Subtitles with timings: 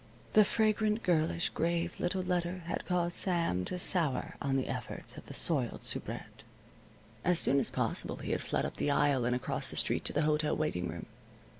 [0.33, 5.27] The fragrant, girlish, grave little letter had caused Sam to sour on the efforts of
[5.27, 6.41] the soiled soubrette.
[7.23, 10.13] As soon as possible he had fled up the aisle and across the street to
[10.13, 11.05] the hotel writing room.